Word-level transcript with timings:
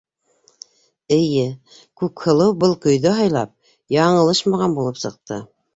Эйе, 1.17 1.43
Күкһылыу 2.03 2.57
был 2.65 2.75
көйҙө 2.87 3.15
һайлап 3.21 3.55
яңылышмаған 4.01 4.79
булып 4.81 5.05
сыҡты. 5.07 5.45